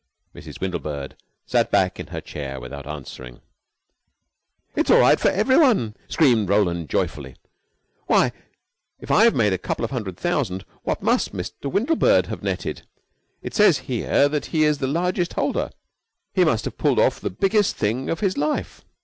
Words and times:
Mrs. 0.33 0.59
Windlebird 0.59 1.13
sat 1.45 1.69
back 1.69 1.99
in 1.99 2.07
her 2.07 2.21
chair 2.21 2.59
without 2.59 2.87
answering. 2.87 3.39
"It's 4.75 4.89
all 4.89 4.99
right 4.99 5.19
for 5.19 5.29
every 5.29 5.57
one," 5.59 5.95
screamed 6.09 6.49
Roland 6.49 6.89
joyfully. 6.89 7.35
"Why, 8.07 8.31
if 8.99 9.11
I've 9.11 9.35
made 9.35 9.53
a 9.53 9.59
couple 9.59 9.85
of 9.85 9.91
hundred 9.91 10.17
thousand, 10.17 10.65
what 10.81 11.03
must 11.03 11.33
Mr. 11.35 11.71
Windlebird 11.71 12.25
have 12.29 12.41
netted. 12.41 12.81
It 13.43 13.53
says 13.53 13.77
here 13.85 14.27
that 14.27 14.47
he 14.47 14.63
is 14.63 14.79
the 14.79 14.87
largest 14.87 15.33
holder. 15.33 15.69
He 16.33 16.43
must 16.43 16.65
have 16.65 16.79
pulled 16.79 16.97
off 16.97 17.19
the 17.19 17.29
biggest 17.29 17.75
thing 17.77 18.09
of 18.09 18.21
his 18.21 18.39
life." 18.39 18.83